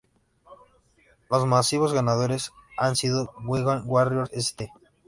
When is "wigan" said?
3.45-3.83